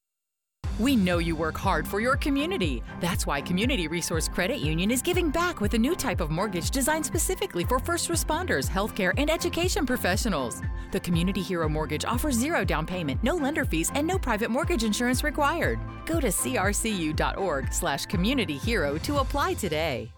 We 0.80 0.96
know 0.96 1.18
you 1.18 1.36
work 1.36 1.56
hard 1.56 1.86
for 1.86 2.00
your 2.00 2.16
community. 2.16 2.82
That's 3.00 3.28
why 3.28 3.40
Community 3.40 3.86
Resource 3.86 4.26
Credit 4.26 4.58
Union 4.58 4.90
is 4.90 5.02
giving 5.02 5.30
back 5.30 5.60
with 5.60 5.74
a 5.74 5.78
new 5.78 5.94
type 5.94 6.20
of 6.20 6.30
mortgage 6.30 6.72
designed 6.72 7.06
specifically 7.06 7.64
for 7.64 7.78
first 7.78 8.08
responders, 8.08 8.68
healthcare, 8.68 9.14
and 9.16 9.30
education 9.30 9.86
professionals. 9.86 10.60
The 10.90 10.98
Community 10.98 11.42
Hero 11.42 11.68
Mortgage 11.68 12.04
offers 12.04 12.34
zero 12.34 12.64
down 12.64 12.86
payment, 12.86 13.22
no 13.22 13.36
lender 13.36 13.64
fees, 13.64 13.92
and 13.94 14.04
no 14.04 14.18
private 14.18 14.50
mortgage 14.50 14.82
insurance 14.82 15.22
required. 15.22 15.78
Go 16.06 16.18
to 16.18 16.26
crcu.org 16.26 17.72
slash 17.72 18.06
community 18.06 18.56
hero 18.58 18.98
to 18.98 19.18
apply 19.18 19.54
today. 19.54 20.10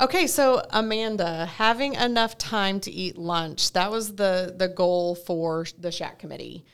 Okay, 0.00 0.26
so 0.26 0.62
Amanda, 0.70 1.44
having 1.44 1.92
enough 1.92 2.38
time 2.38 2.80
to 2.80 2.90
eat 2.90 3.18
lunch, 3.18 3.72
that 3.72 3.90
was 3.90 4.14
the 4.14 4.54
the 4.56 4.68
goal 4.68 5.14
for 5.14 5.66
the 5.76 5.90
SHAC 5.90 6.18
committee. 6.18 6.64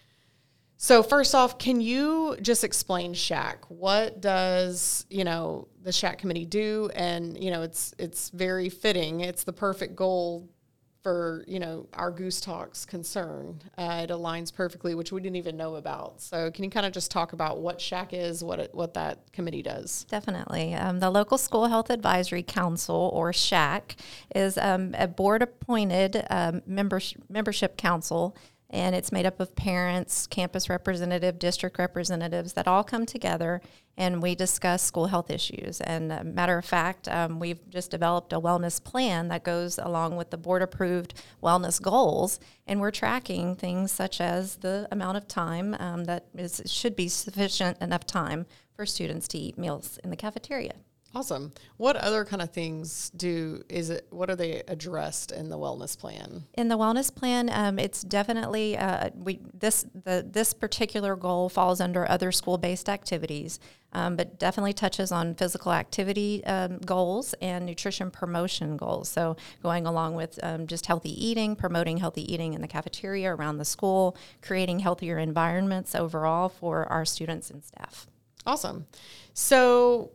So 0.83 1.03
first 1.03 1.35
off, 1.35 1.59
can 1.59 1.83
you 1.83 2.39
just 2.41 2.65
explain 2.65 3.13
SHAC? 3.13 3.67
What 3.69 4.23
does, 4.23 5.05
you 5.11 5.25
know, 5.25 5.69
the 5.83 5.93
SHAC 5.93 6.17
committee 6.17 6.47
do? 6.47 6.89
And, 6.95 7.37
you 7.37 7.51
know, 7.51 7.61
it's 7.61 7.95
it's 7.99 8.31
very 8.31 8.71
fitting. 8.71 9.21
It's 9.21 9.45
the 9.45 9.53
perfect 9.53 9.95
goal 9.95 10.49
for, 11.03 11.45
you 11.47 11.59
know, 11.59 11.87
our 11.93 12.11
Goose 12.11 12.41
Talks 12.41 12.87
concern. 12.87 13.61
Uh, 13.77 14.07
it 14.09 14.11
aligns 14.11 14.55
perfectly, 14.55 14.95
which 14.95 15.13
we 15.13 15.21
didn't 15.21 15.37
even 15.37 15.55
know 15.55 15.75
about. 15.75 16.23
So 16.23 16.51
can 16.51 16.65
you 16.65 16.71
kind 16.71 16.87
of 16.87 16.93
just 16.93 17.11
talk 17.11 17.35
about 17.35 17.59
what 17.59 17.79
SHAC 17.79 18.15
is, 18.15 18.43
what 18.43 18.59
it, 18.59 18.75
what 18.75 18.95
that 18.95 19.31
committee 19.33 19.63
does? 19.63 20.07
Definitely. 20.09 20.73
Um, 20.73 20.99
the 20.99 21.11
Local 21.11 21.37
School 21.37 21.67
Health 21.67 21.91
Advisory 21.91 22.43
Council, 22.43 23.11
or 23.13 23.35
SHAC, 23.35 23.97
is 24.35 24.57
um, 24.57 24.95
a 24.97 25.07
board 25.07 25.43
appointed 25.43 26.25
um, 26.31 26.63
members- 26.67 27.17
membership 27.29 27.77
council, 27.77 28.35
and 28.71 28.95
it's 28.95 29.13
made 29.13 29.27
up 29.27 29.41
of 29.41 29.55
parents, 29.57 30.27
campus 30.27 30.69
representative, 30.69 31.39
district 31.39 31.79
representatives 31.79 32.53
that 32.55 32.69
all 32.69 32.85
come 32.85 33.05
together 33.05 33.61
and 33.97 34.23
we 34.23 34.35
discuss 34.35 34.83
school 34.83 35.09
health 35.09 35.31
issues. 35.31 35.81
And 35.83 36.11
uh, 36.11 36.23
matter 36.25 36.57
of 36.57 36.65
fact, 36.65 37.07
um, 37.09 37.39
we've 37.39 37.69
just 37.69 37.91
developed 37.91 38.33
a 38.33 38.41
wellness 38.41 38.83
plan 38.83 39.29
that 39.29 39.45
goes 39.45 39.79
along 39.79 40.17
with 40.17 40.31
the 40.31 40.39
board 40.39 40.63
approved 40.63 41.13
wellness 41.43 41.83
goals, 41.83 42.41
and 42.67 42.81
we're 42.81 42.93
tracking 42.93 43.57
things 43.57 43.93
such 43.93 44.21
as 44.21 44.57
the 44.57 44.89
amount 44.91 45.19
of 45.19 45.29
time 45.29 45.77
um, 45.79 46.05
that 46.05 46.27
is 46.35 46.63
should 46.65 46.97
be 46.97 47.09
sufficient 47.09 47.77
enough 47.83 48.07
time 48.07 48.47
for 48.73 48.87
students 48.87 49.29
to 49.29 49.39
eat 49.39 49.59
meals 49.59 49.99
in 50.03 50.09
the 50.09 50.17
cafeteria. 50.17 50.75
Awesome. 51.13 51.53
What 51.77 51.97
other 51.97 52.25
kind 52.25 52.41
of 52.41 52.51
things 52.51 53.11
do 53.17 53.65
is 53.69 53.91
it? 53.91 54.07
What 54.11 54.31
are 54.31 54.37
they 54.37 54.63
addressed 54.69 55.33
in 55.33 55.49
the 55.49 55.59
wellness 55.59 55.99
plan? 55.99 56.45
In 56.55 56.69
the 56.69 56.79
wellness 56.79 57.13
plan, 57.13 57.51
um, 57.53 57.81
it's 57.81 58.03
definitely 58.03 58.79
uh, 58.79 59.11
we 59.17 59.41
this 59.53 59.85
the 60.05 60.25
this 60.29 60.53
particular 60.53 61.17
goal 61.17 61.49
falls 61.49 61.81
under 61.81 62.09
other 62.09 62.31
school 62.31 62.59
based 62.59 62.89
activities, 62.89 63.59
um, 63.93 64.15
but 64.15 64.39
definitely 64.39 64.73
touches 64.73 65.11
on 65.11 65.35
physical 65.35 65.73
activity 65.73 66.45
um, 66.45 66.79
goals 66.79 67.35
and 67.43 67.67
nutrition 67.67 68.13
promotion 68.13 68.77
goals. 68.77 69.09
So 69.09 69.37
going 69.65 69.87
along 69.87 70.15
with 70.15 70.39
um, 70.45 70.69
just 70.69 70.87
healthy 70.87 71.27
eating, 71.27 71.57
promoting 71.57 71.97
healthy 71.97 72.33
eating 72.33 72.55
in 72.55 72.61
the 72.61 72.69
cafeteria 72.69 73.35
around 73.35 73.59
the 73.59 73.65
school, 73.65 74.17
creating 74.43 74.79
healthier 74.79 75.19
environments 75.19 75.97
overall 75.97 76.49
for 76.49 76.85
our 76.85 77.05
students 77.05 77.51
and 77.51 77.65
staff. 77.65 78.07
Awesome. 78.47 78.87
So 79.35 80.13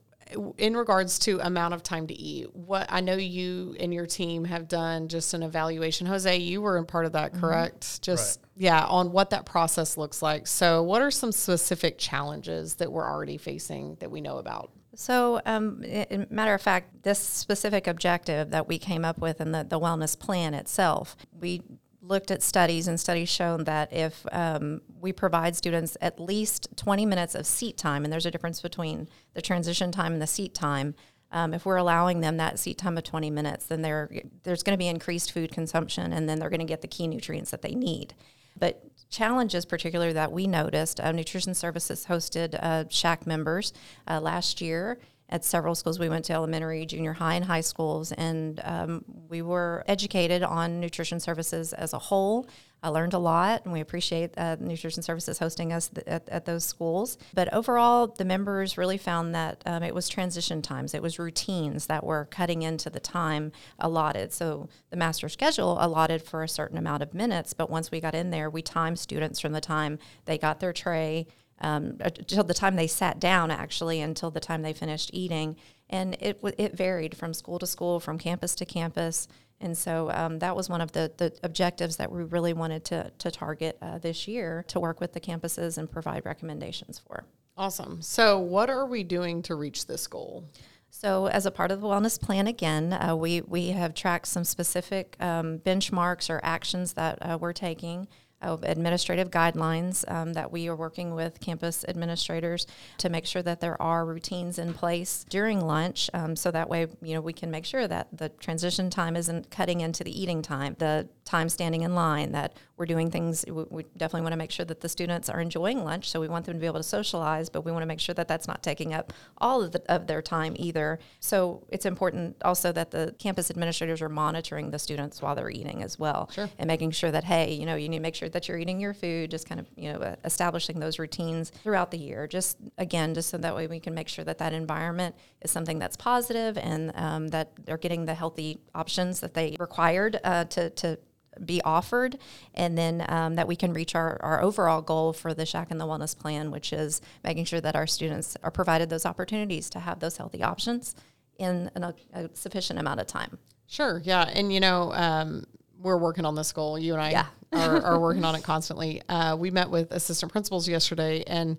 in 0.58 0.76
regards 0.76 1.20
to 1.20 1.40
amount 1.40 1.74
of 1.74 1.84
time 1.84 2.08
to 2.08 2.14
eat, 2.14 2.54
what 2.56 2.88
I 2.90 3.02
know 3.02 3.16
you 3.16 3.76
and 3.80 3.94
your 3.94 4.08
team 4.08 4.44
have 4.46 4.68
done 4.68 5.08
just 5.08 5.34
an 5.34 5.44
evaluation. 5.44 6.08
Jose, 6.08 6.36
you 6.38 6.62
were 6.62 6.78
in 6.78 6.86
part 6.86 7.06
of 7.06 7.12
that, 7.12 7.34
correct? 7.34 8.02
Just 8.02 8.40
yeah, 8.58 8.86
on 8.86 9.12
what 9.12 9.30
that 9.30 9.46
process 9.46 9.98
looks 9.98 10.22
like. 10.22 10.48
So, 10.48 10.82
what 10.82 11.02
are 11.02 11.12
some 11.12 11.32
specific 11.32 11.98
challenges 11.98 12.76
that 12.76 12.92
we're 12.92 13.08
already 13.08 13.38
facing 13.38 13.96
that 14.00 14.10
we 14.10 14.20
know 14.22 14.38
about? 14.38 14.72
So, 14.96 15.42
um, 15.46 15.84
i- 15.86 16.08
i- 16.10 16.26
matter 16.30 16.54
of 16.54 16.62
fact, 16.62 17.04
this 17.04 17.20
specific 17.20 17.86
objective 17.86 18.52
that 18.52 18.66
we 18.68 18.80
came 18.80 19.04
up 19.04 19.18
with 19.20 19.42
in 19.42 19.52
the, 19.52 19.64
the 19.66 19.78
wellness 19.80 20.18
plan 20.18 20.54
itself, 20.54 21.18
we 21.38 21.62
looked 22.08 22.32
at 22.32 22.44
studies 22.44 22.88
and 22.88 23.00
studies 23.00 23.30
shown 23.30 23.64
that 23.64 23.92
if 23.92 24.26
um, 24.32 24.82
we 25.00 25.12
provide 25.12 25.56
students 25.56 25.98
at 26.02 26.20
least 26.20 26.68
20 26.76 27.06
minutes 27.06 27.36
of 27.36 27.46
seat 27.46 27.78
time, 27.78 28.04
and 28.04 28.14
there's 28.14 28.26
a 28.26 28.32
difference 28.32 28.62
between 28.62 29.08
the 29.34 29.42
transition 29.42 29.92
time 29.92 30.14
and 30.14 30.22
the 30.22 30.28
seat 30.28 30.54
time. 30.54 30.96
Um, 31.32 31.54
if 31.54 31.66
we're 31.66 31.78
allowing 31.78 32.22
them 32.22 32.38
that 32.38 32.60
seat 32.60 32.78
time 32.78 32.98
of 32.98 33.04
20 33.04 33.30
minutes, 33.32 33.66
then 33.66 33.82
there 33.82 34.10
there's 34.44 34.64
going 34.64 34.76
to 34.76 34.78
be 34.78 34.88
increased 34.88 35.32
food 35.32 35.52
consumption, 35.52 36.14
and 36.14 36.30
then 36.30 36.40
they're 36.40 36.50
going 36.50 36.60
to 36.60 36.66
get 36.66 36.82
the 36.82 36.88
key 36.88 37.08
nutrients 37.08 37.52
that 37.52 37.62
they 37.62 37.76
need. 37.76 38.14
But 38.58 38.84
challenges, 39.10 39.66
particularly 39.66 40.14
that 40.14 40.32
we 40.32 40.48
noticed, 40.48 41.00
uh, 41.00 41.12
Nutrition 41.12 41.54
Services 41.54 42.06
hosted 42.08 42.58
uh, 42.62 42.86
SHAC 42.90 43.28
members 43.28 43.74
uh, 44.08 44.22
last 44.22 44.62
year 44.62 45.00
at 45.30 45.44
several 45.44 45.76
schools. 45.76 46.00
We 46.00 46.10
went 46.10 46.26
to 46.26 46.34
elementary, 46.34 46.86
junior 46.86 47.14
high, 47.14 47.36
and 47.36 47.46
high 47.46 47.62
schools, 47.62 48.12
and 48.12 48.62
um, 48.64 49.06
we 49.30 49.42
were 49.42 49.84
educated 49.88 50.44
on 50.44 50.80
nutrition 50.80 51.20
services 51.20 51.74
as 51.74 51.94
a 51.94 52.00
whole. 52.00 52.48
I 52.84 52.90
learned 52.90 53.16
a 53.16 53.20
lot, 53.20 53.64
and 53.64 53.74
we 53.74 53.80
appreciate 53.80 54.38
uh, 54.38 54.58
Nutrition 54.60 55.02
Services 55.02 55.40
hosting 55.40 55.74
us 55.74 55.88
th- 55.88 56.06
at, 56.06 56.30
at 56.30 56.46
those 56.46 56.64
schools. 56.64 57.18
But 57.34 57.52
overall, 57.52 58.06
the 58.08 58.26
members 58.26 58.78
really 58.78 59.00
found 59.00 59.34
that 59.34 59.64
um, 59.66 59.82
it 59.82 59.96
was 59.96 60.08
transition 60.08 60.62
times, 60.62 60.94
it 60.94 61.02
was 61.02 61.18
routines 61.18 61.88
that 61.88 62.04
were 62.04 62.26
cutting 62.26 62.62
into 62.62 62.92
the 62.92 63.00
time 63.00 63.52
allotted. 63.80 64.34
So 64.34 64.70
the 64.92 64.98
master 64.98 65.30
schedule 65.30 65.78
allotted 65.80 66.22
for 66.22 66.44
a 66.44 66.50
certain 66.50 66.78
amount 66.78 67.02
of 67.02 67.16
minutes, 67.16 67.54
but 67.54 67.72
once 67.72 67.90
we 67.90 68.00
got 68.00 68.14
in 68.14 68.30
there, 68.30 68.52
we 68.52 68.62
timed 68.62 69.00
students 69.00 69.40
from 69.40 69.54
the 69.54 69.62
time 69.62 69.98
they 70.26 70.38
got 70.38 70.60
their 70.60 70.74
tray 70.74 71.26
um, 71.62 71.98
until 72.00 72.44
the 72.44 72.54
time 72.54 72.76
they 72.76 72.88
sat 72.88 73.20
down, 73.20 73.52
actually, 73.52 74.02
until 74.02 74.32
the 74.32 74.40
time 74.40 74.62
they 74.62 74.74
finished 74.74 75.12
eating. 75.14 75.56
And 75.90 76.16
it 76.20 76.40
it 76.58 76.76
varied 76.76 77.16
from 77.16 77.34
school 77.34 77.60
to 77.60 77.68
school, 77.68 78.00
from 78.00 78.18
campus 78.18 78.56
to 78.56 78.66
campus. 78.66 79.28
And 79.62 79.78
so 79.78 80.12
um, 80.12 80.40
that 80.40 80.56
was 80.56 80.70
one 80.70 80.82
of 80.82 80.92
the, 80.92 81.12
the 81.18 81.34
objectives 81.44 81.96
that 81.98 82.12
we 82.12 82.24
really 82.24 82.54
wanted 82.54 82.84
to, 82.86 83.12
to 83.20 83.32
target 83.32 83.78
uh, 83.82 84.00
this 84.00 84.28
year 84.28 84.66
to 84.68 84.80
work 84.80 85.00
with 85.00 85.14
the 85.14 85.20
campuses 85.20 85.78
and 85.78 85.90
provide 85.90 86.26
recommendations 86.26 87.00
for. 87.00 87.24
Awesome. 87.58 88.02
So, 88.02 88.38
what 88.38 88.70
are 88.70 88.86
we 88.86 89.04
doing 89.04 89.42
to 89.44 89.56
reach 89.56 89.88
this 89.88 90.08
goal? 90.08 90.44
So, 90.90 91.28
as 91.28 91.46
a 91.46 91.52
part 91.52 91.72
of 91.72 91.80
the 91.80 91.88
wellness 91.88 92.20
plan, 92.20 92.48
again, 92.48 92.92
uh, 92.92 93.16
we 93.16 93.42
we 93.42 93.70
have 93.70 93.94
tracked 93.94 94.28
some 94.28 94.44
specific 94.44 95.16
um, 95.22 95.60
benchmarks 95.60 96.30
or 96.30 96.42
actions 96.44 96.94
that 96.94 97.18
uh, 97.22 97.38
we're 97.40 97.54
taking. 97.54 98.08
Uh, 98.46 98.58
administrative 98.62 99.32
guidelines 99.32 100.10
um, 100.12 100.34
that 100.34 100.52
we 100.52 100.68
are 100.68 100.76
working 100.76 101.16
with 101.16 101.40
campus 101.40 101.84
administrators 101.88 102.68
to 103.00 103.10
make 103.10 103.26
sure 103.26 103.42
that 103.42 103.60
there 103.60 103.82
are 103.82 104.06
routines 104.06 104.60
in 104.60 104.72
place 104.72 105.26
during 105.30 105.60
lunch, 105.66 106.12
um, 106.14 106.36
so 106.36 106.52
that 106.52 106.70
way 106.70 106.86
you 107.02 107.16
know 107.16 107.22
we 107.22 107.34
can 107.34 107.50
make 107.50 107.66
sure 107.66 107.88
that 107.88 108.08
the 108.16 108.30
transition 108.30 108.92
time 108.92 109.16
isn't 109.16 109.50
cutting 109.50 109.82
into 109.82 110.04
the 110.04 110.22
eating 110.22 110.44
time, 110.44 110.76
the 110.78 111.08
time 111.24 111.50
standing 111.50 111.82
in 111.82 111.96
line, 111.96 112.34
that 112.34 112.54
we're 112.78 112.86
doing 112.86 113.10
things. 113.10 113.46
We, 113.48 113.64
we 113.70 113.84
definitely 113.98 114.22
want 114.22 114.34
to 114.34 114.38
make 114.38 114.52
sure 114.52 114.66
that 114.66 114.82
the 114.82 114.90
students 114.90 115.30
are 115.30 115.40
enjoying 115.40 115.84
lunch, 115.84 116.10
so 116.10 116.20
we 116.20 116.28
want 116.28 116.46
them 116.46 116.56
to 116.56 116.60
be 116.60 116.66
able 116.66 116.80
to 116.80 116.84
socialize, 116.84 117.50
but 117.50 117.64
we 117.64 117.72
want 117.72 117.84
to 117.84 117.88
make 117.88 118.00
sure 118.00 118.14
that 118.16 118.28
that's 118.28 118.48
not 118.48 118.62
taking 118.64 118.94
up 118.94 119.14
all 119.38 119.62
of, 119.64 119.72
the, 119.72 119.82
of 119.92 120.08
their 120.08 120.22
time 120.22 120.54
either. 120.58 121.00
So 121.20 121.64
it's 121.70 121.86
important 121.86 122.36
also 122.44 122.72
that 122.74 122.92
the 122.92 123.16
campus 123.20 123.50
administrators 123.50 124.02
are 124.02 124.10
monitoring 124.10 124.72
the 124.72 124.80
students 124.80 125.22
while 125.22 125.36
they're 125.36 125.50
eating 125.50 125.84
as 125.84 125.98
well, 125.98 126.30
Sure. 126.34 126.50
and 126.58 126.68
making 126.68 126.92
sure 126.92 127.12
that 127.12 127.24
hey, 127.24 127.54
you 127.54 127.66
know, 127.66 127.76
you 127.76 127.88
need 127.90 127.98
to 127.98 128.02
make 128.02 128.16
sure 128.16 128.30
that 128.30 128.48
you're 128.48 128.58
eating 128.58 128.80
your 128.80 128.94
food, 128.94 129.32
just 129.32 129.48
kind 129.48 129.60
of 129.60 129.68
you 129.76 129.92
know 129.94 130.16
establishing 130.26 130.80
those 130.80 131.00
routines 131.00 131.52
throughout 131.64 131.92
the 131.92 131.98
year. 131.98 132.28
Just 132.28 132.58
again, 132.78 133.14
just 133.14 133.30
so 133.30 133.38
that 133.38 133.56
way 133.56 133.68
we 133.68 133.80
can 133.80 133.94
make 133.94 134.08
sure 134.08 134.26
that 134.26 134.38
that 134.40 134.54
environment 134.54 135.16
is 135.42 135.52
something 135.52 135.80
that's 135.80 135.96
positive 135.96 136.58
and 136.58 136.92
um, 136.96 137.28
that 137.30 137.52
they're 137.66 137.78
getting 137.78 138.06
the 138.06 138.14
healthy 138.14 138.60
options 138.74 139.20
that 139.22 139.34
they 139.34 139.56
required 139.60 140.20
uh, 140.24 140.44
to 140.46 140.70
to 140.72 141.00
be 141.44 141.62
offered, 141.64 142.18
and 142.54 142.78
then 142.78 143.06
um, 143.10 143.36
that 143.36 143.48
we 143.48 143.56
can 143.56 143.74
reach 143.74 143.96
our, 143.96 144.18
our 144.22 144.42
overall 144.42 144.82
goal 144.82 145.14
for 145.14 145.34
the 145.34 145.46
SHAC 145.46 145.68
and 145.72 145.80
the 145.80 145.86
Wellness 145.86 146.18
Plan, 146.18 146.52
which 146.52 146.72
is 146.72 147.02
making 147.24 147.46
sure 147.46 147.62
that 147.62 147.76
our 147.76 147.88
students 147.88 148.38
are 148.44 148.52
provided 148.52 148.90
those 148.90 149.06
opportunities 149.06 149.70
to 149.72 149.80
have 149.80 150.00
those 150.00 150.18
healthy 150.18 150.44
options 150.44 150.96
in, 151.38 151.70
in 151.76 151.84
a, 151.84 151.94
a 152.14 152.30
sufficient 152.34 152.80
amount 152.80 153.00
of 153.00 153.08
time. 153.08 153.38
Sure. 153.68 154.02
Yeah. 154.04 154.30
And, 154.32 154.54
you 154.54 154.60
know, 154.60 154.92
um, 154.94 155.44
we're 155.80 155.98
working 155.98 156.26
on 156.26 156.36
this 156.36 156.52
goal. 156.52 156.78
You 156.80 156.94
and 156.94 157.02
I 157.02 157.12
Yeah. 157.12 157.26
are, 157.54 157.82
are 157.82 158.00
working 158.00 158.24
on 158.26 158.36
it 158.36 158.44
constantly. 158.54 159.02
Uh, 159.10 159.36
we 159.38 159.52
met 159.52 159.70
with 159.70 159.92
assistant 159.92 160.32
principals 160.32 160.68
yesterday 160.68 161.24
and, 161.28 161.58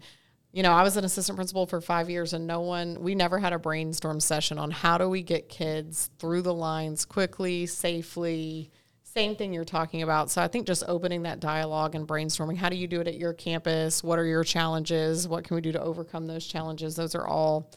you 0.52 0.62
know, 0.62 0.72
I 0.72 0.82
was 0.82 0.96
an 0.96 1.04
assistant 1.04 1.36
principal 1.36 1.66
for 1.66 1.80
five 1.80 2.08
years 2.08 2.32
and 2.32 2.46
no 2.46 2.60
one, 2.60 3.00
we 3.00 3.14
never 3.14 3.38
had 3.38 3.52
a 3.52 3.58
brainstorm 3.58 4.20
session 4.20 4.58
on 4.58 4.70
how 4.70 4.96
do 4.98 5.08
we 5.08 5.22
get 5.22 5.48
kids 5.48 6.10
through 6.18 6.42
the 6.42 6.54
lines 6.54 7.04
quickly, 7.04 7.66
safely, 7.66 8.70
same 9.16 9.34
thing 9.34 9.54
you're 9.54 9.64
talking 9.64 10.02
about. 10.02 10.30
So 10.30 10.42
I 10.42 10.48
think 10.48 10.66
just 10.66 10.84
opening 10.86 11.22
that 11.22 11.40
dialogue 11.40 11.94
and 11.94 12.06
brainstorming, 12.06 12.58
how 12.58 12.68
do 12.68 12.76
you 12.76 12.86
do 12.86 13.00
it 13.00 13.08
at 13.08 13.16
your 13.16 13.32
campus? 13.32 14.04
What 14.04 14.18
are 14.18 14.26
your 14.26 14.44
challenges? 14.44 15.26
What 15.26 15.42
can 15.42 15.54
we 15.54 15.62
do 15.62 15.72
to 15.72 15.80
overcome 15.80 16.26
those 16.26 16.46
challenges? 16.46 16.96
Those 16.96 17.14
are 17.14 17.26
all 17.26 17.70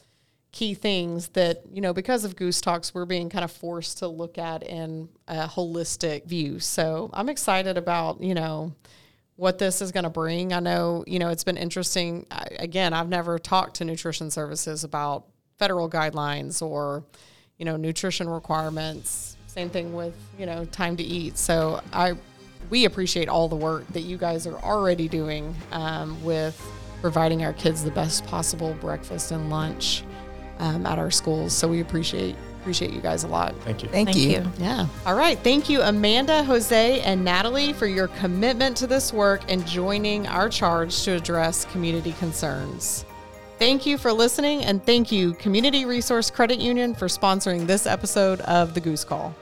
key 0.52 0.74
things 0.74 1.28
that 1.28 1.62
you 1.72 1.80
know 1.80 1.92
because 1.92 2.24
of 2.24 2.34
goose 2.34 2.60
talks 2.60 2.92
we're 2.92 3.04
being 3.04 3.30
kind 3.30 3.44
of 3.44 3.52
forced 3.52 3.98
to 3.98 4.08
look 4.08 4.36
at 4.36 4.64
in 4.64 5.08
a 5.28 5.46
holistic 5.46 6.24
view 6.24 6.58
so 6.58 7.08
i'm 7.12 7.28
excited 7.28 7.78
about 7.78 8.20
you 8.20 8.34
know 8.34 8.74
what 9.36 9.58
this 9.58 9.80
is 9.80 9.92
going 9.92 10.02
to 10.02 10.10
bring 10.10 10.52
i 10.52 10.58
know 10.58 11.04
you 11.06 11.20
know 11.20 11.28
it's 11.28 11.44
been 11.44 11.56
interesting 11.56 12.26
I, 12.32 12.48
again 12.58 12.92
i've 12.92 13.08
never 13.08 13.38
talked 13.38 13.76
to 13.76 13.84
nutrition 13.84 14.28
services 14.28 14.82
about 14.82 15.26
federal 15.56 15.88
guidelines 15.88 16.60
or 16.60 17.04
you 17.56 17.64
know 17.64 17.76
nutrition 17.76 18.28
requirements 18.28 19.36
same 19.50 19.68
thing 19.68 19.92
with 19.92 20.14
you 20.38 20.46
know 20.46 20.64
time 20.66 20.96
to 20.96 21.02
eat 21.02 21.36
so 21.36 21.80
i 21.92 22.14
we 22.70 22.84
appreciate 22.84 23.28
all 23.28 23.48
the 23.48 23.56
work 23.56 23.86
that 23.88 24.02
you 24.02 24.16
guys 24.16 24.46
are 24.46 24.58
already 24.58 25.08
doing 25.08 25.54
um, 25.72 26.22
with 26.22 26.60
providing 27.00 27.42
our 27.44 27.52
kids 27.52 27.82
the 27.82 27.90
best 27.90 28.24
possible 28.26 28.74
breakfast 28.80 29.32
and 29.32 29.50
lunch 29.50 30.04
um, 30.58 30.86
at 30.86 30.98
our 30.98 31.10
schools. 31.10 31.52
So 31.52 31.66
we 31.68 31.80
appreciate 31.80 32.36
appreciate 32.60 32.92
you 32.92 33.00
guys 33.00 33.24
a 33.24 33.28
lot. 33.28 33.54
Thank 33.62 33.82
you. 33.82 33.88
Thank, 33.88 34.10
Thank 34.10 34.18
you. 34.18 34.30
you. 34.32 34.52
Yeah. 34.58 34.86
All 35.06 35.14
right. 35.14 35.38
Thank 35.38 35.70
you, 35.70 35.80
Amanda, 35.80 36.42
Jose, 36.44 37.00
and 37.00 37.24
Natalie, 37.24 37.72
for 37.72 37.86
your 37.86 38.08
commitment 38.08 38.76
to 38.76 38.86
this 38.86 39.14
work 39.14 39.40
and 39.48 39.66
joining 39.66 40.26
our 40.26 40.50
charge 40.50 41.02
to 41.04 41.12
address 41.12 41.64
community 41.64 42.12
concerns. 42.12 43.06
Thank 43.60 43.84
you 43.84 43.98
for 43.98 44.10
listening, 44.10 44.64
and 44.64 44.82
thank 44.82 45.12
you, 45.12 45.34
Community 45.34 45.84
Resource 45.84 46.30
Credit 46.30 46.58
Union, 46.58 46.94
for 46.94 47.08
sponsoring 47.08 47.66
this 47.66 47.86
episode 47.86 48.40
of 48.40 48.72
the 48.72 48.80
Goose 48.80 49.04
Call. 49.04 49.34